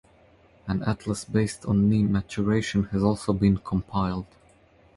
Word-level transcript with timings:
An 0.67 0.81
atlas 0.81 1.25
based 1.25 1.63
on 1.67 1.87
knee 1.87 2.01
maturation 2.01 2.85
has 2.85 3.03
also 3.03 3.33
been 3.33 3.57
compiled. 3.57 4.25